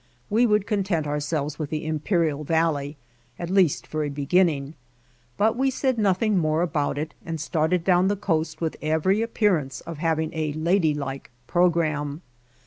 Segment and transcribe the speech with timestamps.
[0.31, 2.97] We would content ourselves with the Imperial Valley,
[3.37, 4.73] at least for a beginning;
[5.37, 9.79] but we said nothing more about it and started down the coast with every appearance
[9.81, 12.23] of having a ladylike programme.